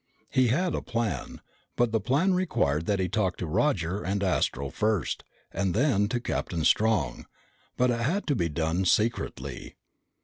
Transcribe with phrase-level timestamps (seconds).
[0.31, 1.41] He had a plan,
[1.75, 6.19] but the plan required that he talk to Roger and Astro first, and then to
[6.19, 7.27] Captain Strong,
[7.77, 9.75] but it had to be done secretly.